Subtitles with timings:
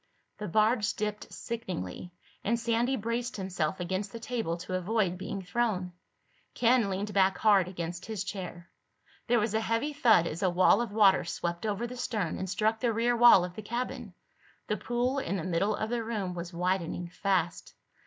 [0.39, 2.11] The barge dipped sickeningly
[2.43, 5.91] and Sandy braced himself against the table to avoid being thrown.
[6.55, 8.71] Ken leaned back hard against his chair.
[9.27, 12.49] There was a heavy thud as a wall of water swept over the stern and
[12.49, 14.15] struck the rear wall of the cabin.
[14.65, 17.75] The pool in the middle of the room was widening fast.